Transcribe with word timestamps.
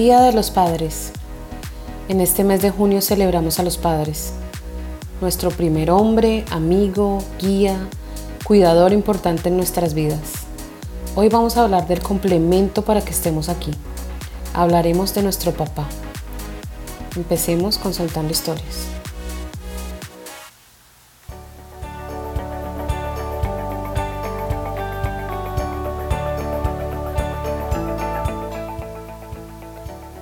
Día 0.00 0.20
de 0.20 0.32
los 0.32 0.52
Padres. 0.52 1.10
En 2.08 2.20
este 2.20 2.44
mes 2.44 2.62
de 2.62 2.70
junio 2.70 3.00
celebramos 3.00 3.58
a 3.58 3.64
los 3.64 3.78
padres, 3.78 4.32
nuestro 5.20 5.50
primer 5.50 5.90
hombre, 5.90 6.44
amigo, 6.52 7.18
guía, 7.40 7.76
cuidador 8.44 8.92
importante 8.92 9.48
en 9.48 9.56
nuestras 9.56 9.94
vidas. 9.94 10.20
Hoy 11.16 11.28
vamos 11.28 11.56
a 11.56 11.64
hablar 11.64 11.88
del 11.88 12.00
complemento 12.00 12.82
para 12.82 13.00
que 13.00 13.10
estemos 13.10 13.48
aquí. 13.48 13.72
Hablaremos 14.54 15.16
de 15.16 15.24
nuestro 15.24 15.50
papá. 15.50 15.88
Empecemos 17.16 17.76
con 17.76 17.92
soltando 17.92 18.30
historias. 18.30 18.97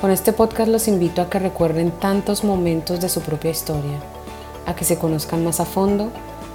Con 0.00 0.10
este 0.10 0.34
podcast 0.34 0.68
los 0.70 0.88
invito 0.88 1.22
a 1.22 1.30
que 1.30 1.38
recuerden 1.38 1.90
tantos 1.90 2.44
momentos 2.44 3.00
de 3.00 3.08
su 3.08 3.22
propia 3.22 3.50
historia, 3.50 3.98
a 4.66 4.76
que 4.76 4.84
se 4.84 4.98
conozcan 4.98 5.42
más 5.42 5.58
a 5.58 5.64
fondo, 5.64 6.10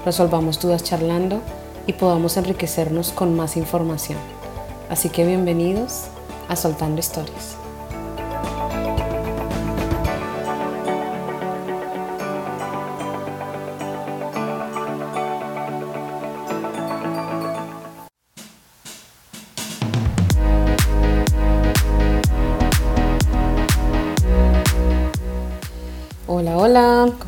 resolvamos 0.06 0.59
dudas 0.59 0.84
charlando 0.84 1.42
y 1.88 1.94
podamos 1.94 2.38
enriquecernos 2.38 3.12
con 3.12 3.36
más 3.36 3.58
información. 3.58 4.19
Así 4.89 5.09
que 5.09 5.25
bienvenidos 5.25 6.03
a 6.50 6.56
Soltando 6.56 7.00
Historias. 7.00 7.61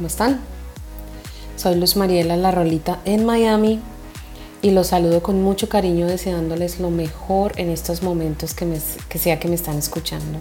¿Cómo 0.04 0.10
están? 0.10 0.42
Soy 1.56 1.76
Luz 1.76 1.96
Mariela 1.96 2.36
La 2.36 2.52
Rolita 2.52 3.00
en 3.06 3.26
Miami 3.26 3.80
y 4.62 4.72
los 4.72 4.88
saludo 4.88 5.24
con 5.24 5.42
mucho 5.42 5.70
cariño 5.70 6.08
deseándoles 6.08 6.82
lo 6.82 6.90
mejor 6.90 7.54
en 7.56 7.70
estos 7.70 8.04
momentos 8.04 8.54
que, 8.54 8.68
que 9.08 9.18
sea 9.18 9.40
que 9.40 9.48
me 9.48 9.56
están 9.56 9.78
escuchando 9.78 10.40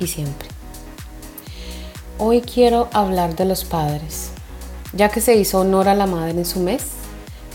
y 0.00 0.06
siempre. 0.06 0.48
Hoy 2.16 2.40
quiero 2.40 2.88
hablar 2.94 3.36
de 3.36 3.44
los 3.44 3.64
padres. 3.64 4.30
Ya 4.94 5.10
que 5.10 5.20
se 5.20 5.36
hizo 5.36 5.60
honor 5.60 5.88
a 5.88 5.94
la 5.94 6.06
madre 6.06 6.30
en 6.30 6.46
su 6.46 6.60
mes, 6.60 6.84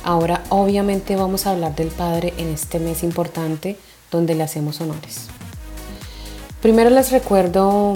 ahora 0.04 0.44
obviamente 0.50 1.16
vamos 1.16 1.48
a 1.48 1.54
hablar 1.54 1.76
del 1.76 1.88
padre 1.88 2.36
en 2.38 2.50
este 2.50 2.78
mes 2.78 3.02
importante 3.02 3.78
donde 4.12 4.36
le 4.36 4.44
hacemos 4.44 4.80
honores. 4.80 5.26
Primero 6.62 6.92
les 6.92 7.12
recuerdo 7.12 7.96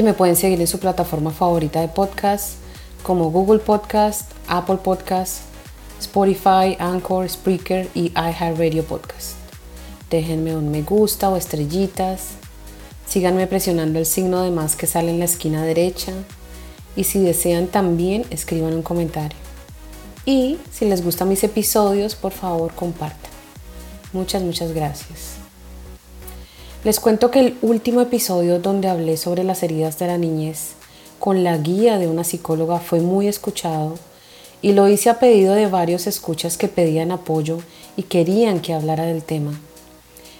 que 0.00 0.04
me 0.04 0.14
pueden 0.14 0.34
seguir 0.34 0.58
en 0.58 0.66
su 0.66 0.78
plataforma 0.78 1.30
favorita 1.30 1.82
de 1.82 1.88
podcast 1.88 2.54
como 3.02 3.30
Google 3.30 3.58
Podcast, 3.58 4.30
Apple 4.48 4.78
Podcast, 4.82 5.42
Spotify, 6.00 6.74
Anchor, 6.78 7.28
Spreaker 7.28 7.86
y 7.94 8.10
iHeartRadio 8.16 8.82
Podcast. 8.82 9.32
Déjenme 10.08 10.56
un 10.56 10.70
me 10.70 10.80
gusta 10.80 11.28
o 11.28 11.36
estrellitas. 11.36 12.28
Síganme 13.06 13.46
presionando 13.46 13.98
el 13.98 14.06
signo 14.06 14.40
de 14.40 14.50
más 14.50 14.74
que 14.74 14.86
sale 14.86 15.10
en 15.10 15.18
la 15.18 15.26
esquina 15.26 15.62
derecha. 15.64 16.14
Y 16.96 17.04
si 17.04 17.18
desean 17.18 17.66
también, 17.66 18.24
escriban 18.30 18.72
un 18.72 18.82
comentario. 18.82 19.36
Y 20.24 20.56
si 20.72 20.86
les 20.86 21.04
gustan 21.04 21.28
mis 21.28 21.44
episodios, 21.44 22.14
por 22.14 22.32
favor 22.32 22.72
compartan. 22.74 23.30
Muchas, 24.14 24.42
muchas 24.42 24.72
gracias. 24.72 25.49
Les 26.82 26.98
cuento 26.98 27.30
que 27.30 27.40
el 27.40 27.58
último 27.60 28.00
episodio 28.00 28.58
donde 28.58 28.88
hablé 28.88 29.18
sobre 29.18 29.44
las 29.44 29.62
heridas 29.62 29.98
de 29.98 30.06
la 30.06 30.16
niñez 30.16 30.70
con 31.18 31.44
la 31.44 31.58
guía 31.58 31.98
de 31.98 32.08
una 32.08 32.24
psicóloga 32.24 32.78
fue 32.78 33.00
muy 33.00 33.28
escuchado 33.28 33.96
y 34.62 34.72
lo 34.72 34.88
hice 34.88 35.10
a 35.10 35.18
pedido 35.18 35.52
de 35.52 35.66
varios 35.66 36.06
escuchas 36.06 36.56
que 36.56 36.68
pedían 36.68 37.10
apoyo 37.10 37.58
y 37.98 38.04
querían 38.04 38.60
que 38.60 38.72
hablara 38.72 39.04
del 39.04 39.22
tema. 39.22 39.60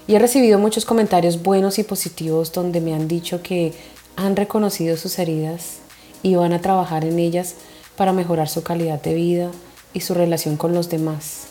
Y 0.06 0.14
he 0.14 0.18
recibido 0.18 0.58
muchos 0.58 0.86
comentarios 0.86 1.42
buenos 1.42 1.78
y 1.78 1.82
positivos 1.82 2.52
donde 2.52 2.80
me 2.80 2.94
han 2.94 3.06
dicho 3.06 3.42
que 3.42 3.74
han 4.16 4.34
reconocido 4.34 4.96
sus 4.96 5.18
heridas 5.18 5.80
y 6.22 6.36
van 6.36 6.54
a 6.54 6.62
trabajar 6.62 7.04
en 7.04 7.18
ellas 7.18 7.54
para 7.96 8.14
mejorar 8.14 8.48
su 8.48 8.62
calidad 8.62 9.02
de 9.02 9.12
vida 9.12 9.50
y 9.92 10.00
su 10.00 10.14
relación 10.14 10.56
con 10.56 10.72
los 10.72 10.88
demás. 10.88 11.48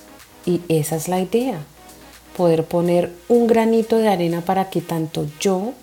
Y 0.48 0.62
esa 0.68 0.96
es 0.96 1.08
la 1.08 1.20
idea, 1.20 1.64
poder 2.40 2.64
poner 2.64 3.12
un 3.28 3.48
granito 3.48 3.98
de 3.98 4.08
arena 4.08 4.40
para 4.40 4.70
que 4.70 4.80
tanto 4.80 5.28
yo 5.42 5.74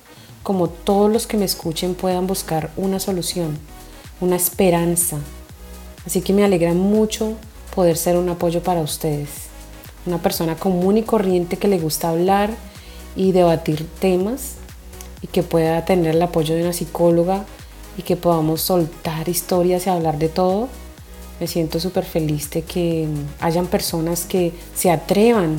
como 0.43 0.69
todos 0.69 1.13
los 1.13 1.27
que 1.27 1.37
me 1.37 1.45
escuchen 1.45 1.95
puedan 1.95 2.27
buscar 2.27 2.71
una 2.77 2.99
solución, 2.99 3.59
una 4.21 4.37
esperanza, 4.37 5.19
Así 6.07 6.21
que 6.21 6.33
me 6.33 6.45
alegra 6.45 6.73
mucho 6.73 7.35
poder 7.75 7.97
ser 7.97 8.17
un 8.17 8.29
apoyo 8.29 8.63
para 8.63 8.81
ustedes. 8.81 9.29
Una 10.07 10.23
persona 10.23 10.55
común 10.55 10.97
y 10.97 11.03
corriente 11.03 11.57
que 11.57 11.67
le 11.67 11.81
gusta 11.81 12.11
hablar 12.11 12.51
y 13.17 13.33
debatir 13.33 13.87
temas 13.99 14.55
y 15.21 15.27
que 15.27 15.43
pueda 15.43 15.85
tener 15.85 16.15
el 16.15 16.23
apoyo 16.23 16.55
de 16.55 16.63
una 16.63 16.73
psicóloga 16.73 17.45
y 17.99 18.03
que 18.03 18.15
podamos 18.17 18.63
soltar 18.63 19.29
historias 19.29 19.87
y 19.87 19.91
hablar 19.91 20.19
de 20.19 20.29
todo. 20.29 20.69
Me 21.41 21.49
siento 21.49 21.81
súper 21.81 22.05
feliz 22.05 22.51
de 22.51 22.63
que 22.63 23.09
hayan 23.41 23.67
personas 23.67 24.25
que 24.25 24.53
se 24.77 24.93
atrevan 24.93 25.59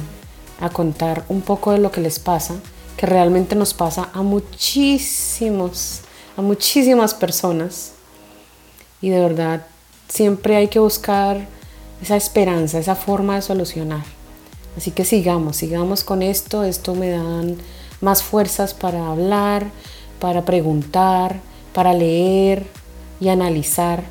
a 0.59 0.69
contar 0.69 1.23
un 1.29 1.41
poco 1.41 1.71
de 1.71 1.79
lo 1.79 1.91
que 1.91 2.01
les 2.01 2.19
pasa, 2.19 2.55
que 2.97 3.05
realmente 3.05 3.55
nos 3.55 3.73
pasa 3.73 4.09
a 4.13 4.21
muchísimos, 4.21 6.01
a 6.35 6.41
muchísimas 6.41 7.13
personas. 7.13 7.93
Y 9.01 9.09
de 9.09 9.19
verdad 9.19 9.67
siempre 10.07 10.55
hay 10.55 10.67
que 10.67 10.79
buscar 10.79 11.47
esa 12.01 12.15
esperanza, 12.15 12.79
esa 12.79 12.95
forma 12.95 13.35
de 13.35 13.41
solucionar. 13.41 14.03
Así 14.75 14.91
que 14.91 15.05
sigamos, 15.05 15.57
sigamos 15.57 16.03
con 16.03 16.21
esto. 16.21 16.63
Esto 16.63 16.93
me 16.93 17.09
dan 17.09 17.57
más 18.01 18.21
fuerzas 18.23 18.73
para 18.73 19.07
hablar, 19.07 19.71
para 20.19 20.45
preguntar, 20.45 21.39
para 21.73 21.93
leer 21.93 22.65
y 23.19 23.29
analizar. 23.29 24.03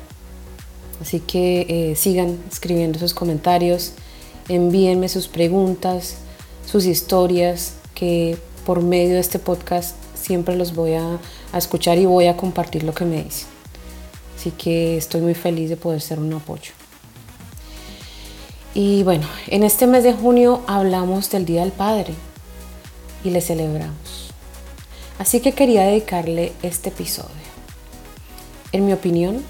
Así 1.01 1.19
que 1.19 1.65
eh, 1.69 1.95
sigan 1.95 2.37
escribiendo 2.51 2.99
sus 2.99 3.13
comentarios, 3.13 3.93
envíenme 4.49 5.09
sus 5.09 5.27
preguntas, 5.27 6.17
sus 6.67 6.85
historias, 6.85 7.73
que 7.95 8.37
por 8.65 8.81
medio 8.81 9.13
de 9.13 9.21
este 9.21 9.39
podcast 9.39 9.95
siempre 10.13 10.55
los 10.55 10.75
voy 10.75 10.93
a, 10.93 11.19
escuchar 11.53 11.97
y 11.97 12.05
voy 12.05 12.27
a 12.27 12.35
compartir 12.35 12.83
lo 12.83 12.93
que 12.93 13.05
me 13.05 13.23
dicen. 13.23 13.47
Así 14.37 14.51
que 14.51 14.97
estoy 14.97 15.21
muy 15.21 15.33
feliz 15.33 15.69
de 15.69 15.77
poder 15.77 16.01
ser 16.01 16.19
un 16.19 16.31
apoyo. 16.33 16.73
Y 18.75 19.01
bueno, 19.03 19.25
en 19.47 19.63
este 19.63 19.87
mes 19.87 20.03
de 20.03 20.13
junio 20.13 20.61
hablamos 20.67 21.31
del 21.31 21.45
Día 21.45 21.61
del 21.61 21.71
Padre 21.71 22.13
y 23.23 23.29
le 23.29 23.41
celebramos. 23.41 24.31
Así 25.17 25.39
que 25.39 25.53
quería 25.53 25.83
dedicarle 25.83 26.51
este 26.61 26.89
episodio. 26.89 27.31
En 28.73 28.85
mi 28.85 28.93
opinión, 28.93 29.41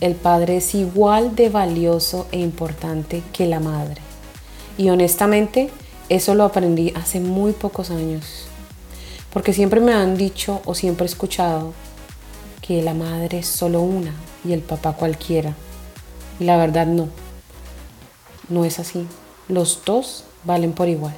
el 0.00 0.14
padre 0.14 0.56
es 0.56 0.74
igual 0.74 1.36
de 1.36 1.50
valioso 1.50 2.26
e 2.32 2.40
importante 2.40 3.22
que 3.32 3.46
la 3.46 3.60
madre. 3.60 4.00
Y 4.78 4.88
honestamente, 4.88 5.70
eso 6.08 6.34
lo 6.34 6.44
aprendí 6.44 6.92
hace 6.94 7.20
muy 7.20 7.52
pocos 7.52 7.90
años. 7.90 8.46
Porque 9.32 9.52
siempre 9.52 9.80
me 9.80 9.92
han 9.92 10.16
dicho 10.16 10.62
o 10.64 10.74
siempre 10.74 11.04
he 11.04 11.08
escuchado 11.08 11.72
que 12.62 12.82
la 12.82 12.94
madre 12.94 13.38
es 13.38 13.46
solo 13.46 13.80
una 13.80 14.14
y 14.44 14.52
el 14.52 14.60
papá 14.60 14.92
cualquiera. 14.92 15.54
Y 16.40 16.44
la 16.44 16.56
verdad 16.56 16.86
no. 16.86 17.08
No 18.48 18.64
es 18.64 18.78
así. 18.78 19.06
Los 19.48 19.82
dos 19.84 20.24
valen 20.44 20.72
por 20.72 20.88
igual. 20.88 21.14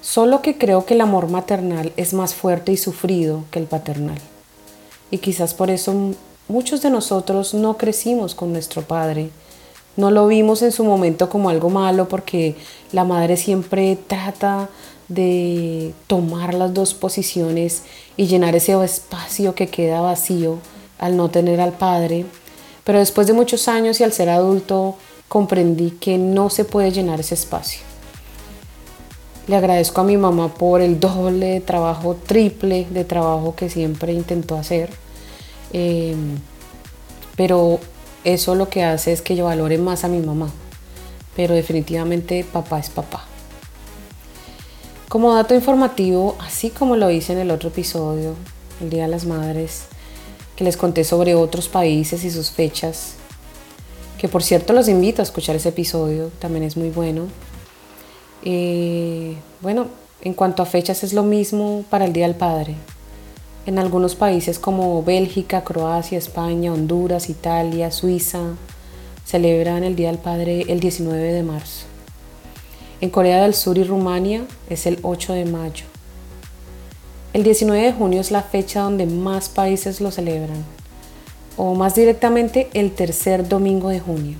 Solo 0.00 0.42
que 0.42 0.58
creo 0.58 0.86
que 0.86 0.94
el 0.94 1.02
amor 1.02 1.28
maternal 1.28 1.92
es 1.96 2.14
más 2.14 2.34
fuerte 2.34 2.72
y 2.72 2.76
sufrido 2.76 3.44
que 3.50 3.58
el 3.58 3.66
paternal. 3.66 4.18
Y 5.10 5.18
quizás 5.18 5.54
por 5.54 5.70
eso 5.70 6.14
muchos 6.48 6.82
de 6.82 6.90
nosotros 6.90 7.54
no 7.54 7.76
crecimos 7.76 8.34
con 8.34 8.52
nuestro 8.52 8.82
padre. 8.82 9.30
No 9.96 10.10
lo 10.10 10.26
vimos 10.26 10.62
en 10.62 10.72
su 10.72 10.84
momento 10.84 11.28
como 11.28 11.50
algo 11.50 11.68
malo 11.70 12.08
porque 12.08 12.56
la 12.92 13.04
madre 13.04 13.36
siempre 13.36 13.96
trata 14.06 14.68
de 15.08 15.92
tomar 16.06 16.54
las 16.54 16.72
dos 16.72 16.94
posiciones 16.94 17.82
y 18.16 18.26
llenar 18.26 18.54
ese 18.54 18.82
espacio 18.84 19.54
que 19.54 19.66
queda 19.66 20.00
vacío 20.00 20.58
al 20.98 21.16
no 21.16 21.30
tener 21.30 21.60
al 21.60 21.72
padre, 21.72 22.26
pero 22.84 22.98
después 22.98 23.26
de 23.26 23.32
muchos 23.32 23.66
años 23.68 24.00
y 24.00 24.04
al 24.04 24.12
ser 24.12 24.28
adulto 24.28 24.96
comprendí 25.28 25.92
que 25.92 26.18
no 26.18 26.50
se 26.50 26.64
puede 26.64 26.92
llenar 26.92 27.20
ese 27.20 27.34
espacio. 27.34 27.80
Le 29.48 29.56
agradezco 29.56 30.00
a 30.00 30.04
mi 30.04 30.16
mamá 30.16 30.54
por 30.54 30.80
el 30.80 31.00
doble 31.00 31.46
de 31.46 31.60
trabajo, 31.60 32.14
triple 32.14 32.86
de 32.90 33.04
trabajo 33.04 33.56
que 33.56 33.68
siempre 33.68 34.12
intentó 34.12 34.56
hacer. 34.56 34.90
Eh, 35.72 36.14
pero 37.36 37.80
eso 38.24 38.54
lo 38.54 38.68
que 38.68 38.84
hace 38.84 39.12
es 39.12 39.22
que 39.22 39.36
yo 39.36 39.46
valore 39.46 39.78
más 39.78 40.04
a 40.04 40.08
mi 40.08 40.20
mamá. 40.20 40.50
Pero 41.36 41.54
definitivamente 41.54 42.44
papá 42.44 42.78
es 42.78 42.90
papá. 42.90 43.24
Como 45.08 45.34
dato 45.34 45.54
informativo, 45.54 46.36
así 46.38 46.70
como 46.70 46.96
lo 46.96 47.10
hice 47.10 47.32
en 47.32 47.40
el 47.40 47.50
otro 47.50 47.70
episodio, 47.70 48.34
el 48.80 48.90
Día 48.90 49.02
de 49.02 49.08
las 49.08 49.24
Madres, 49.24 49.86
que 50.54 50.64
les 50.64 50.76
conté 50.76 51.04
sobre 51.04 51.34
otros 51.34 51.68
países 51.68 52.22
y 52.24 52.30
sus 52.30 52.50
fechas, 52.50 53.14
que 54.18 54.28
por 54.28 54.42
cierto 54.42 54.72
los 54.72 54.88
invito 54.88 55.22
a 55.22 55.24
escuchar 55.24 55.56
ese 55.56 55.70
episodio, 55.70 56.30
también 56.38 56.62
es 56.62 56.76
muy 56.76 56.90
bueno. 56.90 57.26
Eh, 58.44 59.36
bueno, 59.62 59.88
en 60.22 60.34
cuanto 60.34 60.62
a 60.62 60.66
fechas 60.66 61.02
es 61.02 61.12
lo 61.12 61.22
mismo 61.22 61.84
para 61.90 62.04
el 62.04 62.12
Día 62.12 62.26
del 62.26 62.36
Padre. 62.36 62.76
En 63.66 63.78
algunos 63.78 64.14
países 64.14 64.58
como 64.58 65.02
Bélgica, 65.02 65.64
Croacia, 65.64 66.16
España, 66.16 66.72
Honduras, 66.72 67.28
Italia, 67.28 67.90
Suiza, 67.90 68.54
celebran 69.26 69.84
el 69.84 69.96
Día 69.96 70.08
del 70.08 70.18
Padre 70.18 70.64
el 70.68 70.80
19 70.80 71.32
de 71.32 71.42
marzo. 71.42 71.84
En 73.02 73.10
Corea 73.10 73.42
del 73.42 73.54
Sur 73.54 73.76
y 73.76 73.84
Rumania 73.84 74.44
es 74.70 74.86
el 74.86 74.98
8 75.02 75.34
de 75.34 75.44
mayo. 75.44 75.84
El 77.34 77.42
19 77.44 77.84
de 77.84 77.92
junio 77.92 78.20
es 78.22 78.30
la 78.30 78.42
fecha 78.42 78.80
donde 78.80 79.04
más 79.04 79.50
países 79.50 80.00
lo 80.00 80.10
celebran, 80.10 80.64
o 81.58 81.74
más 81.74 81.94
directamente 81.94 82.70
el 82.72 82.92
tercer 82.92 83.46
domingo 83.46 83.90
de 83.90 84.00
junio. 84.00 84.38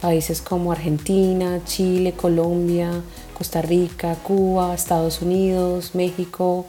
Países 0.00 0.40
como 0.40 0.72
Argentina, 0.72 1.60
Chile, 1.66 2.14
Colombia, 2.14 3.02
Costa 3.36 3.60
Rica, 3.60 4.16
Cuba, 4.22 4.74
Estados 4.74 5.20
Unidos, 5.20 5.94
México, 5.94 6.64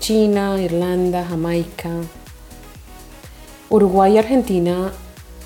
China, 0.00 0.60
Irlanda, 0.60 1.24
Jamaica. 1.24 1.90
Uruguay 3.70 4.14
y 4.14 4.18
Argentina 4.18 4.92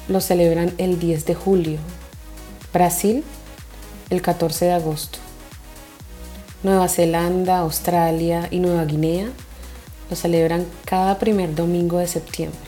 lo 0.09 0.21
celebran 0.21 0.73
el 0.79 0.99
10 0.99 1.27
de 1.27 1.35
julio. 1.35 1.79
Brasil 2.73 3.23
el 4.11 4.21
14 4.21 4.65
de 4.65 4.73
agosto. 4.73 5.19
Nueva 6.63 6.89
Zelanda, 6.89 7.59
Australia 7.59 8.49
y 8.51 8.59
Nueva 8.59 8.85
Guinea 8.85 9.29
lo 10.11 10.17
celebran 10.17 10.67
cada 10.85 11.19
primer 11.19 11.55
domingo 11.55 11.99
de 11.99 12.09
septiembre. 12.09 12.59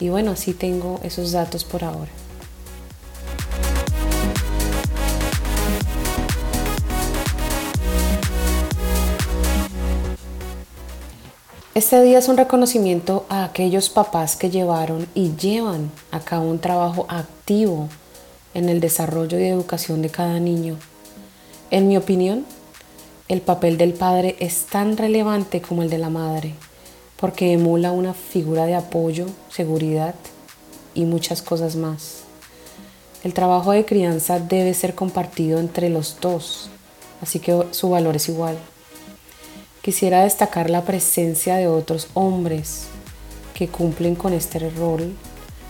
Y 0.00 0.10
bueno, 0.10 0.32
así 0.32 0.52
tengo 0.52 1.00
esos 1.02 1.32
datos 1.32 1.64
por 1.64 1.82
ahora. 1.82 2.10
Este 11.78 12.02
día 12.02 12.18
es 12.18 12.26
un 12.26 12.36
reconocimiento 12.36 13.24
a 13.28 13.44
aquellos 13.44 13.88
papás 13.88 14.34
que 14.34 14.50
llevaron 14.50 15.06
y 15.14 15.36
llevan 15.36 15.92
a 16.10 16.18
cabo 16.18 16.50
un 16.50 16.58
trabajo 16.58 17.06
activo 17.08 17.88
en 18.52 18.68
el 18.68 18.80
desarrollo 18.80 19.38
y 19.38 19.44
educación 19.44 20.02
de 20.02 20.08
cada 20.08 20.40
niño. 20.40 20.76
En 21.70 21.86
mi 21.86 21.96
opinión, 21.96 22.44
el 23.28 23.42
papel 23.42 23.78
del 23.78 23.92
padre 23.92 24.34
es 24.40 24.64
tan 24.64 24.96
relevante 24.96 25.62
como 25.62 25.84
el 25.84 25.88
de 25.88 25.98
la 25.98 26.10
madre, 26.10 26.52
porque 27.16 27.52
emula 27.52 27.92
una 27.92 28.12
figura 28.12 28.66
de 28.66 28.74
apoyo, 28.74 29.26
seguridad 29.48 30.16
y 30.96 31.04
muchas 31.04 31.42
cosas 31.42 31.76
más. 31.76 32.22
El 33.22 33.34
trabajo 33.34 33.70
de 33.70 33.84
crianza 33.84 34.40
debe 34.40 34.74
ser 34.74 34.96
compartido 34.96 35.60
entre 35.60 35.90
los 35.90 36.16
dos, 36.20 36.70
así 37.22 37.38
que 37.38 37.68
su 37.70 37.88
valor 37.90 38.16
es 38.16 38.28
igual. 38.28 38.58
Quisiera 39.88 40.24
destacar 40.24 40.68
la 40.68 40.84
presencia 40.84 41.56
de 41.56 41.66
otros 41.66 42.08
hombres 42.12 42.88
que 43.54 43.68
cumplen 43.68 44.16
con 44.16 44.34
este 44.34 44.58
rol 44.68 45.14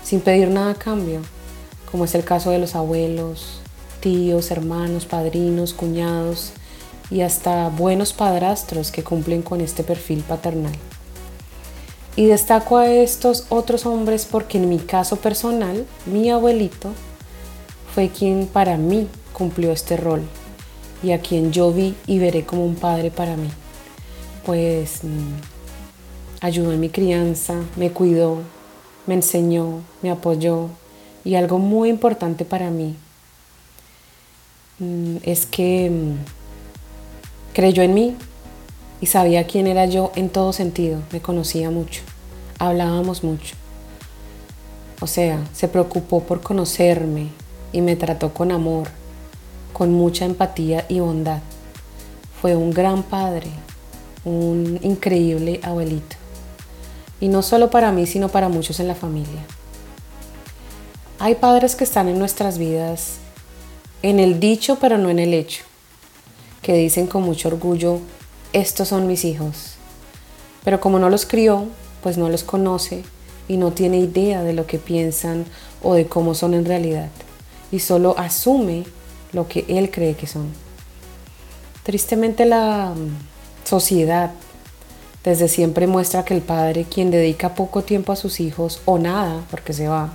sin 0.02 0.20
pedir 0.20 0.48
nada 0.48 0.72
a 0.72 0.74
cambio, 0.74 1.20
como 1.88 2.04
es 2.04 2.16
el 2.16 2.24
caso 2.24 2.50
de 2.50 2.58
los 2.58 2.74
abuelos, 2.74 3.60
tíos, 4.00 4.50
hermanos, 4.50 5.06
padrinos, 5.06 5.72
cuñados 5.72 6.50
y 7.12 7.20
hasta 7.20 7.68
buenos 7.68 8.12
padrastros 8.12 8.90
que 8.90 9.04
cumplen 9.04 9.42
con 9.42 9.60
este 9.60 9.84
perfil 9.84 10.24
paternal. 10.24 10.74
Y 12.16 12.26
destaco 12.26 12.78
a 12.78 12.90
estos 12.90 13.46
otros 13.50 13.86
hombres 13.86 14.26
porque 14.28 14.58
en 14.58 14.68
mi 14.68 14.80
caso 14.80 15.14
personal, 15.14 15.86
mi 16.06 16.28
abuelito 16.28 16.90
fue 17.94 18.08
quien 18.08 18.48
para 18.48 18.78
mí 18.78 19.06
cumplió 19.32 19.70
este 19.70 19.96
rol 19.96 20.22
y 21.04 21.12
a 21.12 21.20
quien 21.20 21.52
yo 21.52 21.72
vi 21.72 21.94
y 22.08 22.18
veré 22.18 22.44
como 22.44 22.66
un 22.66 22.74
padre 22.74 23.12
para 23.12 23.36
mí 23.36 23.48
pues 24.48 25.04
mm, 25.04 26.40
ayudó 26.40 26.72
en 26.72 26.80
mi 26.80 26.88
crianza, 26.88 27.52
me 27.76 27.90
cuidó, 27.90 28.38
me 29.06 29.12
enseñó, 29.12 29.82
me 30.00 30.10
apoyó 30.10 30.70
y 31.22 31.34
algo 31.34 31.58
muy 31.58 31.90
importante 31.90 32.46
para 32.46 32.70
mí 32.70 32.96
mm, 34.78 35.16
es 35.22 35.44
que 35.44 35.90
mm, 35.90 37.52
creyó 37.52 37.82
en 37.82 37.92
mí 37.92 38.16
y 39.02 39.06
sabía 39.06 39.46
quién 39.46 39.66
era 39.66 39.84
yo 39.84 40.12
en 40.16 40.30
todo 40.30 40.54
sentido, 40.54 41.02
me 41.12 41.20
conocía 41.20 41.70
mucho, 41.70 42.00
hablábamos 42.58 43.22
mucho. 43.22 43.54
O 45.02 45.06
sea, 45.06 45.46
se 45.52 45.68
preocupó 45.68 46.22
por 46.22 46.40
conocerme 46.40 47.28
y 47.70 47.82
me 47.82 47.96
trató 47.96 48.32
con 48.32 48.50
amor, 48.50 48.88
con 49.74 49.92
mucha 49.92 50.24
empatía 50.24 50.86
y 50.88 51.00
bondad. 51.00 51.42
Fue 52.40 52.56
un 52.56 52.70
gran 52.70 53.02
padre, 53.02 53.50
un 54.28 54.78
increíble 54.82 55.60
abuelito. 55.62 56.16
Y 57.20 57.28
no 57.28 57.42
solo 57.42 57.70
para 57.70 57.90
mí, 57.90 58.06
sino 58.06 58.28
para 58.28 58.48
muchos 58.48 58.78
en 58.80 58.88
la 58.88 58.94
familia. 58.94 59.44
Hay 61.18 61.34
padres 61.34 61.74
que 61.74 61.84
están 61.84 62.08
en 62.08 62.18
nuestras 62.18 62.58
vidas 62.58 63.14
en 64.02 64.20
el 64.20 64.38
dicho, 64.38 64.78
pero 64.80 64.98
no 64.98 65.10
en 65.10 65.18
el 65.18 65.34
hecho, 65.34 65.64
que 66.62 66.74
dicen 66.74 67.08
con 67.08 67.24
mucho 67.24 67.48
orgullo, 67.48 67.98
estos 68.52 68.88
son 68.88 69.08
mis 69.08 69.24
hijos. 69.24 69.74
Pero 70.64 70.80
como 70.80 70.98
no 71.00 71.10
los 71.10 71.26
crió, 71.26 71.66
pues 72.02 72.16
no 72.18 72.28
los 72.28 72.44
conoce 72.44 73.02
y 73.48 73.56
no 73.56 73.72
tiene 73.72 73.98
idea 73.98 74.44
de 74.44 74.52
lo 74.52 74.66
que 74.66 74.78
piensan 74.78 75.46
o 75.82 75.94
de 75.94 76.06
cómo 76.06 76.34
son 76.34 76.54
en 76.54 76.64
realidad. 76.64 77.08
Y 77.72 77.80
solo 77.80 78.16
asume 78.16 78.84
lo 79.32 79.48
que 79.48 79.64
él 79.68 79.90
cree 79.90 80.14
que 80.14 80.26
son. 80.26 80.52
Tristemente 81.82 82.44
la 82.44 82.94
sociedad 83.68 84.30
desde 85.24 85.46
siempre 85.46 85.86
muestra 85.86 86.24
que 86.24 86.34
el 86.34 86.40
padre, 86.40 86.86
quien 86.88 87.10
dedica 87.10 87.54
poco 87.54 87.82
tiempo 87.82 88.12
a 88.12 88.16
sus 88.16 88.40
hijos 88.40 88.80
o 88.86 88.98
nada 88.98 89.44
porque 89.50 89.74
se 89.74 89.88
va, 89.88 90.14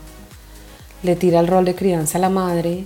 le 1.04 1.16
tira 1.16 1.40
el 1.40 1.48
rol 1.48 1.66
de 1.66 1.76
crianza 1.76 2.18
a 2.18 2.22
la 2.22 2.30
madre 2.30 2.86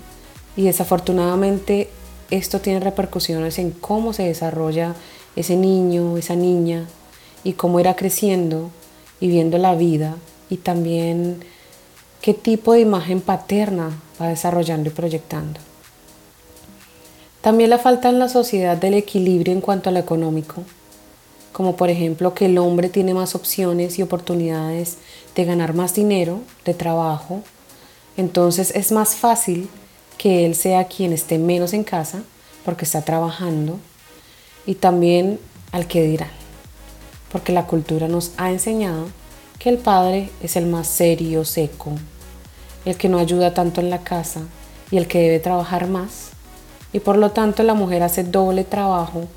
y 0.58 0.64
desafortunadamente 0.64 1.90
esto 2.32 2.60
tiene 2.60 2.82
repercusiones 2.82 3.60
en 3.60 3.72
cómo 3.72 4.12
se 4.12 4.24
desarrolla 4.24 4.94
ese 5.38 5.56
niño, 5.56 6.18
esa 6.18 6.36
niña 6.36 6.86
y 7.46 7.54
cómo 7.54 7.80
irá 7.80 7.96
creciendo 7.96 8.70
y 9.22 9.30
viendo 9.30 9.58
la 9.58 9.74
vida 9.76 10.16
y 10.50 10.58
también 10.58 11.40
qué 12.20 12.34
tipo 12.34 12.74
de 12.74 12.82
imagen 12.82 13.22
paterna 13.22 13.92
va 14.20 14.28
desarrollando 14.28 14.90
y 14.90 14.92
proyectando. 14.92 15.62
También 17.42 17.70
la 17.70 17.78
falta 17.78 18.10
en 18.10 18.20
la 18.20 18.30
sociedad 18.30 18.78
del 18.78 18.96
equilibrio 18.96 19.54
en 19.54 19.62
cuanto 19.62 19.90
a 19.90 19.94
lo 19.94 20.00
económico, 20.00 20.64
como 21.52 21.76
por 21.76 21.90
ejemplo 21.90 22.34
que 22.34 22.46
el 22.46 22.58
hombre 22.58 22.90
tiene 22.90 23.14
más 23.14 23.36
opciones 23.36 24.00
y 24.00 24.02
oportunidades 24.02 24.98
de 25.36 25.46
ganar 25.46 25.74
más 25.74 25.94
dinero, 25.94 26.42
de 26.66 26.74
trabajo, 26.74 27.42
entonces 28.18 28.72
es 28.76 28.92
más 28.92 29.16
fácil 29.16 29.70
que 30.18 30.46
él 30.46 30.56
sea 30.56 30.86
quien 30.86 31.14
esté 31.14 31.38
menos 31.38 31.74
en 31.74 31.84
casa 31.84 32.24
porque 32.66 32.86
está 32.86 33.04
trabajando. 33.04 33.80
Y 34.66 34.76
también 34.76 35.40
al 35.72 35.88
que 35.88 36.04
dirán, 36.04 36.32
porque 37.32 37.54
la 37.54 37.68
cultura 37.68 38.08
nos 38.08 38.32
ha 38.38 38.52
enseñado 38.52 39.08
que 39.60 39.70
el 39.70 39.78
padre 39.78 40.30
es 40.42 40.56
el 40.56 40.66
más 40.66 40.88
serio, 40.88 41.46
seco, 41.46 41.92
el 42.84 42.98
que 42.98 43.10
no 43.10 43.20
ayuda 43.20 43.54
tanto 43.54 43.80
en 43.80 43.90
la 43.90 44.04
casa 44.04 44.42
y 44.92 44.98
el 44.98 45.08
que 45.08 45.20
debe 45.20 45.40
trabajar 45.40 45.88
más 45.88 46.32
y 46.94 47.00
por 47.00 47.18
lo 47.18 47.32
tanto 47.32 47.64
la 47.64 47.74
mujer 47.74 48.04
hace 48.04 48.24
doble 48.24 48.64
trabajo 48.64 49.28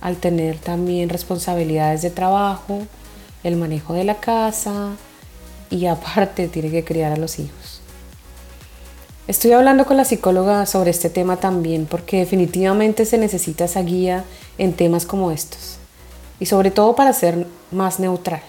al 0.00 0.16
tener 0.16 0.58
también 0.58 1.08
responsabilidades 1.08 2.02
de 2.02 2.10
trabajo, 2.10 2.82
el 3.42 3.56
manejo 3.56 3.94
de 3.94 4.04
la 4.04 4.16
casa 4.16 4.90
y 5.70 5.86
aparte 5.86 6.48
tiene 6.48 6.70
que 6.70 6.84
criar 6.84 7.12
a 7.12 7.16
los 7.16 7.38
hijos. 7.38 7.80
Estoy 9.26 9.52
hablando 9.52 9.86
con 9.86 9.96
la 9.96 10.04
psicóloga 10.04 10.66
sobre 10.66 10.90
este 10.90 11.10
tema 11.10 11.36
también 11.38 11.86
porque 11.86 12.18
definitivamente 12.18 13.04
se 13.04 13.18
necesita 13.18 13.64
esa 13.64 13.82
guía 13.82 14.24
en 14.56 14.72
temas 14.72 15.04
como 15.04 15.32
estos 15.32 15.78
y 16.38 16.46
sobre 16.46 16.70
todo 16.70 16.94
para 16.94 17.12
ser 17.12 17.46
más 17.72 17.98
neutral. 17.98 18.42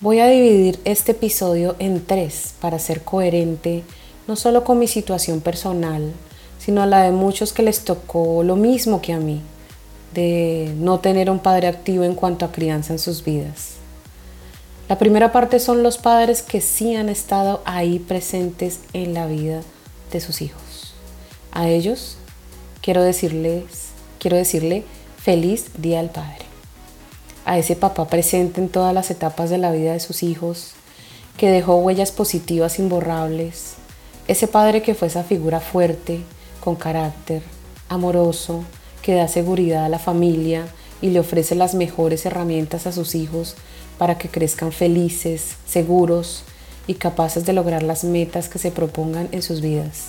Voy 0.00 0.20
a 0.20 0.28
dividir 0.28 0.78
este 0.84 1.10
episodio 1.10 1.74
en 1.80 2.06
tres 2.06 2.54
para 2.60 2.78
ser 2.78 3.02
coherente 3.02 3.82
no 4.28 4.36
solo 4.36 4.62
con 4.62 4.78
mi 4.78 4.86
situación 4.86 5.40
personal, 5.40 6.12
sino 6.58 6.82
a 6.82 6.86
la 6.86 7.02
de 7.02 7.12
muchos 7.12 7.54
que 7.54 7.62
les 7.62 7.80
tocó 7.80 8.42
lo 8.42 8.56
mismo 8.56 9.00
que 9.00 9.14
a 9.14 9.18
mí, 9.18 9.40
de 10.12 10.70
no 10.76 11.00
tener 11.00 11.30
un 11.30 11.38
padre 11.38 11.66
activo 11.66 12.04
en 12.04 12.14
cuanto 12.14 12.44
a 12.44 12.52
crianza 12.52 12.92
en 12.92 12.98
sus 12.98 13.24
vidas. 13.24 13.70
La 14.86 14.98
primera 14.98 15.32
parte 15.32 15.60
son 15.60 15.82
los 15.82 15.96
padres 15.96 16.42
que 16.42 16.60
sí 16.60 16.94
han 16.94 17.08
estado 17.08 17.62
ahí 17.64 17.98
presentes 17.98 18.80
en 18.92 19.14
la 19.14 19.26
vida 19.26 19.62
de 20.12 20.20
sus 20.20 20.42
hijos. 20.42 20.92
A 21.50 21.68
ellos 21.68 22.18
quiero 22.82 23.02
decirles, 23.02 23.88
quiero 24.18 24.36
decirle 24.36 24.84
feliz 25.16 25.70
Día 25.78 25.98
del 25.98 26.10
Padre. 26.10 26.44
A 27.46 27.56
ese 27.56 27.76
papá 27.76 28.08
presente 28.08 28.60
en 28.60 28.68
todas 28.68 28.92
las 28.92 29.10
etapas 29.10 29.48
de 29.48 29.56
la 29.56 29.72
vida 29.72 29.94
de 29.94 30.00
sus 30.00 30.22
hijos, 30.22 30.72
que 31.38 31.50
dejó 31.50 31.76
huellas 31.76 32.12
positivas 32.12 32.78
imborrables, 32.78 33.77
ese 34.28 34.46
padre 34.46 34.82
que 34.82 34.94
fue 34.94 35.08
esa 35.08 35.24
figura 35.24 35.58
fuerte, 35.58 36.20
con 36.60 36.76
carácter, 36.76 37.42
amoroso, 37.88 38.62
que 39.00 39.14
da 39.14 39.26
seguridad 39.26 39.86
a 39.86 39.88
la 39.88 39.98
familia 39.98 40.66
y 41.00 41.08
le 41.08 41.20
ofrece 41.20 41.54
las 41.54 41.74
mejores 41.74 42.26
herramientas 42.26 42.86
a 42.86 42.92
sus 42.92 43.14
hijos 43.14 43.56
para 43.96 44.18
que 44.18 44.28
crezcan 44.28 44.70
felices, 44.70 45.56
seguros 45.66 46.42
y 46.86 46.94
capaces 46.94 47.46
de 47.46 47.54
lograr 47.54 47.82
las 47.82 48.04
metas 48.04 48.50
que 48.50 48.58
se 48.58 48.70
propongan 48.70 49.28
en 49.32 49.40
sus 49.40 49.62
vidas. 49.62 50.08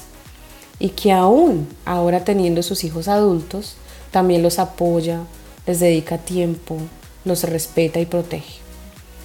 Y 0.80 0.90
que 0.90 1.14
aún 1.14 1.70
ahora 1.86 2.26
teniendo 2.26 2.62
sus 2.62 2.84
hijos 2.84 3.08
adultos, 3.08 3.76
también 4.12 4.44
los 4.44 4.60
apoya, 4.60 5.22
les 5.66 5.80
dedica 5.80 6.18
tiempo, 6.18 6.76
los 7.24 7.46
respeta 7.46 8.02
y 8.02 8.06
protege. 8.06 8.60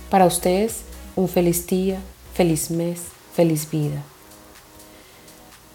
Para 0.09 0.27
ustedes, 0.27 0.83
un 1.17 1.29
feliz 1.29 1.67
día, 1.67 1.99
feliz 2.35 2.71
mes, 2.71 3.01
feliz 3.35 3.69
vida. 3.69 4.05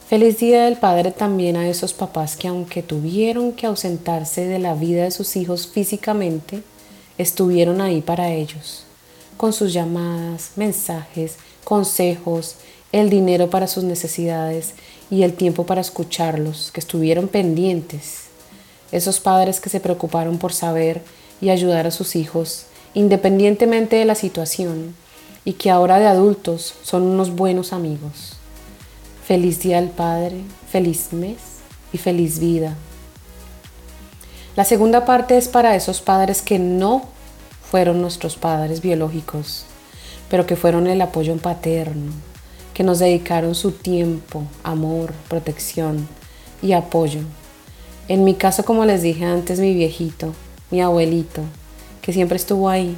Feliz 0.09 0.39
Día 0.39 0.65
del 0.65 0.77
Padre 0.77 1.11
también 1.11 1.55
a 1.55 1.69
esos 1.69 1.93
papás 1.93 2.35
que 2.35 2.47
aunque 2.47 2.81
tuvieron 2.81 3.51
que 3.51 3.67
ausentarse 3.67 4.43
de 4.47 4.57
la 4.57 4.73
vida 4.73 5.03
de 5.03 5.11
sus 5.11 5.35
hijos 5.35 5.67
físicamente, 5.67 6.63
estuvieron 7.19 7.79
ahí 7.79 8.01
para 8.01 8.31
ellos, 8.31 8.85
con 9.37 9.53
sus 9.53 9.71
llamadas, 9.71 10.53
mensajes, 10.55 11.35
consejos, 11.63 12.55
el 12.91 13.11
dinero 13.11 13.51
para 13.51 13.67
sus 13.67 13.83
necesidades 13.83 14.73
y 15.11 15.21
el 15.21 15.35
tiempo 15.35 15.67
para 15.67 15.81
escucharlos, 15.81 16.71
que 16.71 16.79
estuvieron 16.79 17.27
pendientes. 17.27 18.29
Esos 18.91 19.19
padres 19.19 19.59
que 19.59 19.69
se 19.69 19.79
preocuparon 19.79 20.39
por 20.39 20.53
saber 20.53 21.03
y 21.39 21.51
ayudar 21.51 21.85
a 21.85 21.91
sus 21.91 22.15
hijos, 22.15 22.65
independientemente 22.95 23.97
de 23.97 24.05
la 24.05 24.15
situación, 24.15 24.95
y 25.45 25.53
que 25.53 25.69
ahora 25.69 25.99
de 25.99 26.07
adultos 26.07 26.73
son 26.81 27.03
unos 27.03 27.35
buenos 27.35 27.73
amigos. 27.73 28.38
Feliz 29.29 29.59
Día 29.59 29.79
del 29.79 29.91
Padre, 29.91 30.37
feliz 30.71 31.13
mes 31.13 31.37
y 31.93 31.99
feliz 31.99 32.39
vida. 32.39 32.75
La 34.55 34.65
segunda 34.65 35.05
parte 35.05 35.37
es 35.37 35.47
para 35.47 35.75
esos 35.75 36.01
padres 36.01 36.41
que 36.41 36.57
no 36.57 37.03
fueron 37.61 38.01
nuestros 38.01 38.37
padres 38.37 38.81
biológicos, 38.81 39.65
pero 40.31 40.47
que 40.47 40.55
fueron 40.55 40.87
el 40.87 40.99
apoyo 40.99 41.37
paterno, 41.37 42.11
que 42.73 42.81
nos 42.81 42.97
dedicaron 42.97 43.53
su 43.53 43.71
tiempo, 43.71 44.45
amor, 44.63 45.13
protección 45.27 46.07
y 46.63 46.71
apoyo. 46.71 47.21
En 48.07 48.23
mi 48.23 48.33
caso, 48.33 48.65
como 48.65 48.83
les 48.83 49.03
dije 49.03 49.25
antes, 49.25 49.59
mi 49.59 49.75
viejito, 49.75 50.33
mi 50.71 50.81
abuelito, 50.81 51.43
que 52.01 52.13
siempre 52.13 52.37
estuvo 52.37 52.67
ahí 52.67 52.97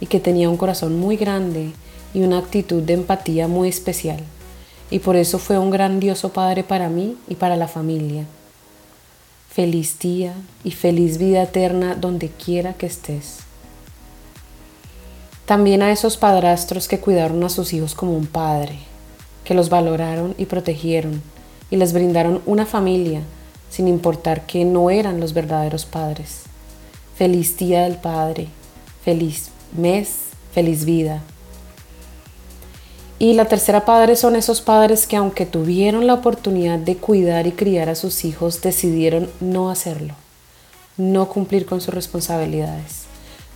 y 0.00 0.06
que 0.06 0.18
tenía 0.18 0.50
un 0.50 0.56
corazón 0.56 0.98
muy 0.98 1.16
grande 1.16 1.70
y 2.12 2.22
una 2.22 2.38
actitud 2.38 2.82
de 2.82 2.94
empatía 2.94 3.46
muy 3.46 3.68
especial 3.68 4.24
y 4.92 4.98
por 4.98 5.16
eso 5.16 5.38
fue 5.38 5.58
un 5.58 5.70
grandioso 5.70 6.34
padre 6.34 6.64
para 6.64 6.90
mí 6.90 7.16
y 7.26 7.36
para 7.36 7.56
la 7.56 7.66
familia. 7.66 8.26
Feliz 9.50 9.98
día 9.98 10.34
y 10.64 10.72
feliz 10.72 11.16
vida 11.16 11.42
eterna 11.42 11.94
donde 11.94 12.28
quiera 12.28 12.74
que 12.74 12.84
estés. 12.84 13.38
También 15.46 15.80
a 15.80 15.90
esos 15.90 16.18
padrastros 16.18 16.88
que 16.88 17.00
cuidaron 17.00 17.42
a 17.42 17.48
sus 17.48 17.72
hijos 17.72 17.94
como 17.94 18.14
un 18.14 18.26
padre, 18.26 18.80
que 19.44 19.54
los 19.54 19.70
valoraron 19.70 20.34
y 20.36 20.44
protegieron 20.44 21.22
y 21.70 21.76
les 21.76 21.94
brindaron 21.94 22.42
una 22.44 22.66
familia 22.66 23.22
sin 23.70 23.88
importar 23.88 24.44
que 24.44 24.66
no 24.66 24.90
eran 24.90 25.20
los 25.20 25.32
verdaderos 25.32 25.86
padres. 25.86 26.42
Feliz 27.16 27.56
día 27.56 27.84
del 27.84 27.96
Padre, 27.96 28.48
feliz 29.02 29.48
mes, 29.74 30.16
feliz 30.52 30.84
vida. 30.84 31.22
Y 33.22 33.34
la 33.34 33.44
tercera 33.44 33.84
padre 33.84 34.16
son 34.16 34.34
esos 34.34 34.60
padres 34.62 35.06
que 35.06 35.14
aunque 35.14 35.46
tuvieron 35.46 36.08
la 36.08 36.14
oportunidad 36.14 36.80
de 36.80 36.96
cuidar 36.96 37.46
y 37.46 37.52
criar 37.52 37.88
a 37.88 37.94
sus 37.94 38.24
hijos, 38.24 38.62
decidieron 38.62 39.30
no 39.38 39.70
hacerlo, 39.70 40.14
no 40.96 41.28
cumplir 41.28 41.64
con 41.64 41.80
sus 41.80 41.94
responsabilidades, 41.94 43.04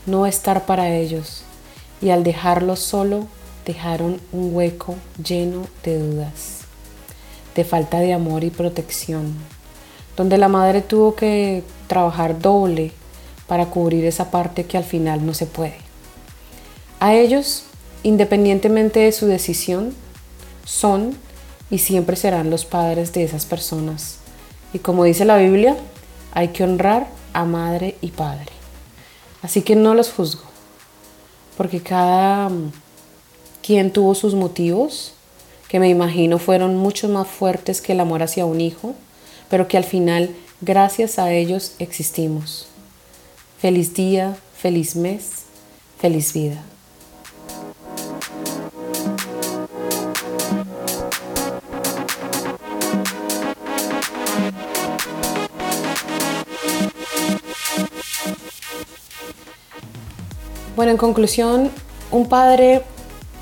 no 0.06 0.25
estar 0.25 0.66
para 0.66 0.94
ellos. 0.94 1.42
Y 2.00 2.11
al 2.11 2.23
dejarlos 2.23 2.78
solo, 2.78 3.26
dejaron 3.64 4.20
un 4.30 4.54
hueco 4.54 4.94
lleno 5.20 5.66
de 5.82 5.99
dudas, 5.99 6.61
de 7.56 7.64
falta 7.64 7.99
de 7.99 8.12
amor 8.12 8.44
y 8.44 8.50
protección, 8.50 9.35
donde 10.16 10.38
la 10.38 10.46
madre 10.46 10.80
tuvo 10.80 11.16
que 11.16 11.64
trabajar 11.88 12.38
doble 12.38 12.92
para 13.49 13.66
cubrir 13.66 14.04
esa 14.04 14.30
parte 14.30 14.64
que 14.64 14.78
al 14.78 14.85
final 14.85 15.26
no 15.26 15.35
se 15.35 15.46
puede. 15.46 15.78
A 17.00 17.14
ellos 17.14 17.64
independientemente 18.03 19.00
de 19.00 19.12
su 19.12 19.26
decisión, 19.26 19.95
son 20.65 21.17
y 21.71 21.79
siempre 21.79 22.17
serán 22.17 22.50
los 22.50 22.65
padres 22.65 23.12
de 23.12 23.25
esas 23.25 23.47
personas. 23.47 24.19
Y 24.73 24.79
como 24.79 25.05
dice 25.05 25.25
la 25.25 25.38
Biblia, 25.38 25.76
hay 26.33 26.49
que 26.49 26.65
honrar 26.65 27.09
a 27.33 27.45
madre 27.45 27.97
y 28.00 28.09
padre. 28.09 28.53
Así 29.43 29.62
que 29.62 29.76
no 29.76 29.95
los 29.95 30.11
juzgo, 30.11 30.43
porque 31.57 31.81
cada 31.81 32.49
mm, 32.49 32.73
quien 33.62 33.93
tuvo 33.93 34.15
sus 34.15 34.35
motivos, 34.35 35.12
que 35.69 35.81
me 35.81 35.88
imagino 35.88 36.38
fueron 36.38 36.76
mucho 36.76 37.09
más 37.09 37.26
fuertes 37.26 37.81
que 37.81 37.93
el 37.93 38.00
amor 38.00 38.23
hacia 38.23 38.47
un 38.47 38.61
hijo, 38.61 38.95
pero 39.49 39.69
que 39.69 39.76
al 39.76 39.85
final, 39.85 40.31
gracias 40.61 41.19
a 41.19 41.33
ellos, 41.33 41.75
existimos. 41.79 42.67
Feliz 43.59 43.95
día, 43.95 44.37
feliz 44.57 44.97
mes, 44.97 45.45
feliz 45.99 46.33
vida. 46.33 46.62
Bueno, 60.76 60.92
en 60.92 60.99
conclusión, 60.99 61.71
un 62.11 62.28
padre 62.28 62.83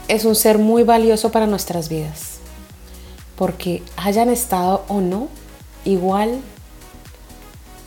es 0.07 0.25
un 0.25 0.37
ser 0.37 0.59
muy 0.59 0.85
valioso 0.85 1.33
para 1.33 1.49
nuestras 1.49 1.89
vidas, 1.89 2.35
porque 3.35 3.83
hayan 3.97 4.31
estado 4.31 4.85
o 4.87 5.01
no 5.01 5.27
igual 5.85 6.39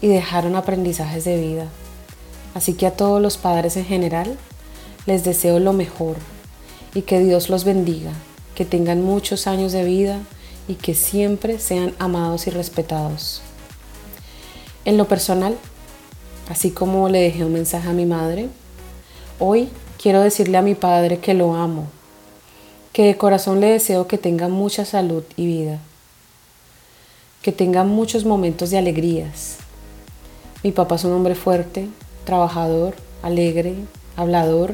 y 0.01 0.07
dejaron 0.07 0.57
aprendizajes 0.57 1.23
de 1.23 1.39
vida. 1.39 1.67
Así 2.55 2.73
que 2.73 2.87
a 2.87 2.91
todos 2.91 3.21
los 3.21 3.37
padres 3.37 3.77
en 3.77 3.85
general 3.85 4.37
les 5.05 5.23
deseo 5.23 5.59
lo 5.59 5.71
mejor 5.71 6.17
y 6.93 7.03
que 7.03 7.21
Dios 7.21 7.47
los 7.47 7.63
bendiga, 7.63 8.11
que 8.53 8.65
tengan 8.65 9.01
muchos 9.01 9.47
años 9.47 9.71
de 9.71 9.85
vida 9.85 10.19
y 10.67 10.73
que 10.73 10.93
siempre 10.93 11.57
sean 11.59 11.93
amados 11.99 12.47
y 12.47 12.49
respetados. 12.49 13.41
En 14.83 14.97
lo 14.97 15.07
personal, 15.07 15.55
así 16.49 16.71
como 16.71 17.07
le 17.07 17.21
dejé 17.21 17.45
un 17.45 17.53
mensaje 17.53 17.87
a 17.87 17.93
mi 17.93 18.05
madre, 18.05 18.49
Hoy 19.39 19.69
quiero 20.01 20.21
decirle 20.21 20.57
a 20.57 20.63
mi 20.63 20.73
Padre 20.73 21.19
que 21.19 21.35
lo 21.35 21.53
amo, 21.53 21.85
que 22.91 23.05
de 23.05 23.17
corazón 23.17 23.59
le 23.59 23.67
deseo 23.67 24.07
que 24.07 24.17
tenga 24.17 24.47
mucha 24.47 24.83
salud 24.83 25.23
y 25.35 25.45
vida, 25.45 25.79
que 27.43 27.51
tenga 27.51 27.83
muchos 27.83 28.25
momentos 28.25 28.71
de 28.71 28.79
alegrías. 28.79 29.57
Mi 30.63 30.71
papá 30.71 30.95
es 30.95 31.03
un 31.03 31.11
hombre 31.11 31.35
fuerte, 31.35 31.87
trabajador, 32.25 32.95
alegre, 33.21 33.75
hablador, 34.15 34.73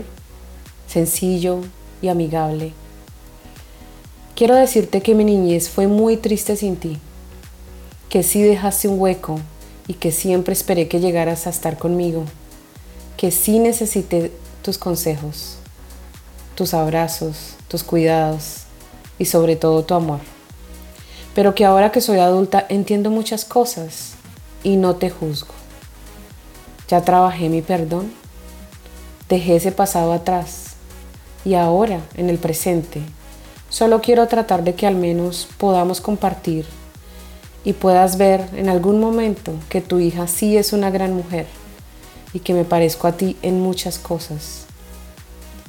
sencillo 0.88 1.60
y 2.02 2.08
amigable. 2.08 2.72
Quiero 4.34 4.56
decirte 4.56 5.02
que 5.02 5.14
mi 5.14 5.26
niñez 5.26 5.68
fue 5.68 5.88
muy 5.88 6.16
triste 6.16 6.56
sin 6.56 6.78
ti, 6.78 7.00
que 8.08 8.24
sí 8.24 8.42
dejaste 8.42 8.88
un 8.88 8.98
hueco 8.98 9.42
y 9.90 9.96
que 9.96 10.14
siempre 10.14 10.54
esperé 10.54 10.88
que 10.88 11.02
llegaras 11.02 11.48
a 11.48 11.50
estar 11.50 11.78
conmigo, 11.78 12.24
que 13.18 13.30
sí 13.30 13.60
necesité 13.60 14.32
tus 14.64 14.78
consejos, 14.78 15.58
tus 16.56 16.74
abrazos, 16.74 17.56
tus 17.68 17.84
cuidados 17.84 18.64
y 19.20 19.26
sobre 19.26 19.56
todo 19.56 19.84
tu 19.84 19.94
amor. 19.94 20.20
Pero 21.36 21.54
que 21.54 21.66
ahora 21.66 21.92
que 21.92 22.02
soy 22.02 22.20
adulta 22.20 22.66
entiendo 22.70 23.12
muchas 23.12 23.44
cosas 23.46 24.14
y 24.64 24.78
no 24.78 24.96
te 24.96 25.10
juzgo. 25.10 25.54
Ya 26.88 27.02
trabajé 27.02 27.50
mi 27.50 27.62
perdón, 27.62 28.12
dejé 29.28 29.58
ese 29.58 29.72
pasado 29.72 30.14
atrás, 30.14 30.76
y 31.46 31.56
ahora, 31.56 32.00
en 32.16 32.30
el 32.30 32.38
presente. 32.38 33.02
Solo 33.70 34.02
quiero 34.02 34.28
tratar 34.28 34.64
de 34.64 34.76
que 34.76 34.88
al 34.88 34.96
menos 34.96 35.50
podamos 35.58 36.00
compartir 36.00 36.66
y 37.66 37.74
puedas 37.74 38.18
ver 38.18 38.48
en 38.56 38.70
algún 38.70 39.02
momento 39.02 39.52
que 39.68 39.82
tu 39.82 40.00
hija 40.00 40.28
sí 40.28 40.58
es 40.58 40.72
una 40.72 40.90
gran 40.90 41.14
mujer 41.14 41.48
y 42.34 42.40
que 42.40 42.54
me 42.54 42.66
parezco 42.66 43.08
a 43.08 43.14
ti 43.14 43.38
en 43.42 43.62
muchas 43.62 44.00
cosas. 44.00 44.66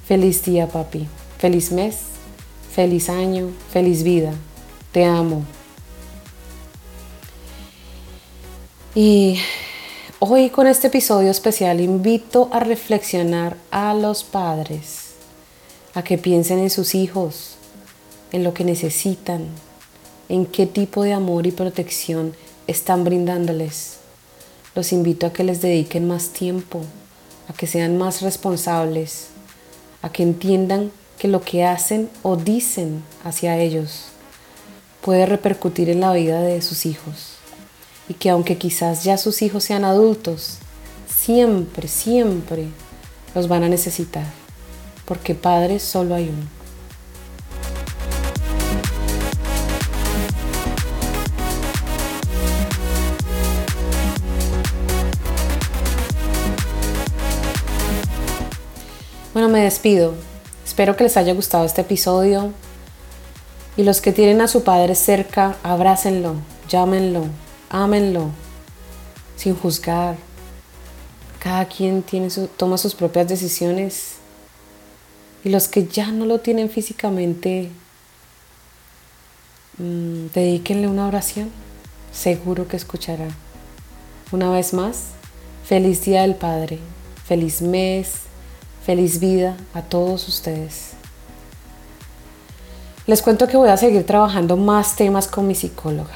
Feliz 0.07 0.45
día, 0.45 0.69
papi. 0.69 1.07
Feliz 1.39 1.73
mes. 1.73 1.97
Feliz 2.75 3.09
año. 3.09 3.51
Feliz 3.73 4.03
vida. 4.03 4.33
Te 4.93 5.05
amo. 5.05 5.43
Y 8.95 9.39
hoy 10.21 10.51
con 10.51 10.67
este 10.67 10.87
episodio 10.87 11.31
especial 11.31 11.81
invito 11.81 12.49
a 12.53 12.61
reflexionar 12.61 13.57
a 13.71 13.93
los 13.93 14.23
padres, 14.23 15.15
a 15.95 16.05
que 16.05 16.17
piensen 16.17 16.61
en 16.61 16.71
sus 16.71 16.95
hijos, 16.95 17.57
en 18.31 18.45
lo 18.45 18.55
que 18.55 18.65
necesitan, 18.65 19.47
en 20.29 20.47
qué 20.47 20.67
tipo 20.67 21.03
de 21.03 21.13
amor 21.13 21.47
y 21.47 21.51
protección 21.51 22.35
están 22.67 23.05
brindándoles. 23.05 24.04
Los 24.75 24.93
invito 24.93 25.27
a 25.27 25.33
que 25.33 25.45
les 25.45 25.61
dediquen 25.63 26.09
más 26.09 26.31
tiempo, 26.31 26.81
a 27.49 27.53
que 27.53 27.67
sean 27.67 27.97
más 27.97 28.23
responsables, 28.23 29.29
a 30.03 30.11
que 30.11 30.23
entiendan 30.23 30.91
que 31.19 31.29
lo 31.29 31.41
que 31.43 31.65
hacen 31.65 32.11
o 32.23 32.37
dicen 32.37 33.03
hacia 33.25 33.59
ellos 33.59 34.07
puede 35.01 35.27
repercutir 35.27 35.91
en 35.91 36.01
la 36.01 36.13
vida 36.13 36.41
de 36.41 36.63
sus 36.63 36.87
hijos 36.87 37.35
y 38.09 38.15
que 38.15 38.31
aunque 38.31 38.59
quizás 38.59 39.05
ya 39.05 39.17
sus 39.17 39.43
hijos 39.43 39.65
sean 39.65 39.85
adultos, 39.85 40.59
siempre, 41.07 41.89
siempre 41.89 42.69
los 43.35 43.49
van 43.49 43.65
a 43.65 43.69
necesitar, 43.69 44.27
porque 45.05 45.35
padres 45.35 45.83
solo 45.83 46.15
hay 46.15 46.25
uno. 46.29 46.64
Bueno, 59.35 59.49
me 59.49 59.65
despido. 59.65 60.15
Espero 60.65 60.97
que 60.97 61.03
les 61.03 61.17
haya 61.17 61.35
gustado 61.35 61.65
este 61.65 61.81
episodio. 61.81 62.53
Y 63.77 63.83
los 63.83 64.01
que 64.01 64.13
tienen 64.13 64.41
a 64.41 64.47
su 64.47 64.63
padre 64.63 64.95
cerca, 64.95 65.57
abrácenlo, 65.65 66.37
llámenlo, 66.69 67.25
ámenlo, 67.69 68.31
sin 69.37 69.57
juzgar. 69.57 70.17
Cada 71.41 71.67
quien 71.67 72.05
tiene 72.05 72.29
toma 72.57 72.79
sus 72.79 72.95
propias 72.95 73.27
decisiones. 73.27 74.19
Y 75.43 75.49
los 75.49 75.67
que 75.67 75.89
ya 75.89 76.13
no 76.13 76.27
lo 76.27 76.39
tienen 76.39 76.71
físicamente, 76.71 77.71
mmm, 79.79 80.27
dedíquenle 80.33 80.87
una 80.87 81.09
oración. 81.09 81.51
Seguro 82.13 82.69
que 82.69 82.77
escuchará. 82.77 83.27
Una 84.31 84.49
vez 84.53 84.73
más, 84.73 85.07
feliz 85.65 86.05
Día 86.05 86.23
del 86.23 86.37
Padre, 86.37 86.79
feliz 87.27 87.61
mes, 87.63 88.24
feliz 88.85 89.19
vida 89.19 89.57
a 89.73 89.81
todos 89.81 90.29
ustedes. 90.29 90.91
Les 93.07 93.23
cuento 93.23 93.47
que 93.47 93.57
voy 93.57 93.71
a 93.71 93.77
seguir 93.79 94.05
trabajando 94.05 94.57
más 94.57 94.97
temas 94.97 95.27
con 95.27 95.47
mi 95.47 95.55
psicóloga 95.55 96.15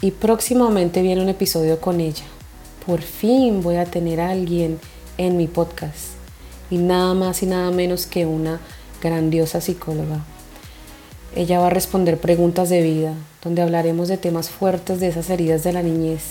y 0.00 0.12
próximamente 0.12 1.02
viene 1.02 1.22
un 1.22 1.28
episodio 1.28 1.80
con 1.80 2.00
ella. 2.00 2.24
Por 2.86 3.02
fin 3.02 3.62
voy 3.62 3.76
a 3.76 3.84
tener 3.84 4.20
a 4.20 4.30
alguien 4.30 4.78
en 5.16 5.36
mi 5.36 5.48
podcast 5.48 6.10
y 6.70 6.78
nada 6.78 7.14
más 7.14 7.42
y 7.42 7.46
nada 7.46 7.70
menos 7.72 8.06
que 8.06 8.26
una 8.26 8.60
grandiosa 9.02 9.60
psicóloga. 9.60 10.24
Ella 11.34 11.58
va 11.58 11.66
a 11.66 11.70
responder 11.70 12.18
preguntas 12.18 12.68
de 12.68 12.80
vida, 12.80 13.12
donde 13.42 13.62
hablaremos 13.62 14.08
de 14.08 14.18
temas 14.18 14.50
fuertes 14.50 15.00
de 15.00 15.08
esas 15.08 15.30
heridas 15.30 15.64
de 15.64 15.72
la 15.72 15.82
niñez 15.82 16.22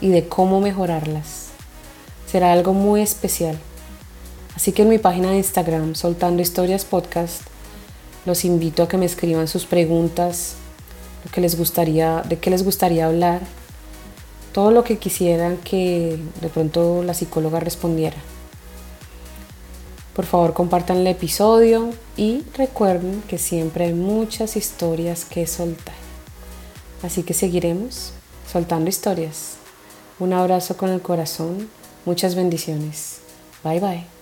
y 0.00 0.08
de 0.08 0.28
cómo 0.28 0.60
mejorarlas. 0.60 1.48
Será 2.26 2.52
algo 2.52 2.72
muy 2.72 3.02
especial. 3.02 3.58
Así 4.54 4.72
que 4.72 4.82
en 4.82 4.88
mi 4.88 4.98
página 4.98 5.30
de 5.30 5.38
Instagram, 5.38 5.94
Soltando 5.94 6.42
Historias 6.42 6.84
Podcast, 6.84 7.42
los 8.26 8.44
invito 8.44 8.82
a 8.82 8.88
que 8.88 8.98
me 8.98 9.06
escriban 9.06 9.48
sus 9.48 9.64
preguntas, 9.64 10.56
que 11.32 11.40
les 11.40 11.56
gustaría, 11.56 12.22
de 12.22 12.38
qué 12.38 12.50
les 12.50 12.64
gustaría 12.64 13.06
hablar, 13.06 13.40
todo 14.52 14.70
lo 14.70 14.84
que 14.84 14.98
quisieran 14.98 15.56
que 15.58 16.18
de 16.40 16.48
pronto 16.48 17.02
la 17.02 17.14
psicóloga 17.14 17.60
respondiera. 17.60 18.16
Por 20.14 20.26
favor 20.26 20.52
compartan 20.52 20.98
el 20.98 21.06
episodio 21.06 21.90
y 22.16 22.42
recuerden 22.54 23.22
que 23.28 23.38
siempre 23.38 23.86
hay 23.86 23.94
muchas 23.94 24.56
historias 24.56 25.24
que 25.24 25.46
soltar. 25.46 25.94
Así 27.02 27.22
que 27.22 27.32
seguiremos 27.32 28.12
soltando 28.50 28.90
historias. 28.90 29.54
Un 30.18 30.32
abrazo 30.32 30.76
con 30.76 30.90
el 30.90 31.00
corazón, 31.00 31.70
muchas 32.04 32.34
bendiciones. 32.34 33.20
Bye 33.64 33.80
bye. 33.80 34.19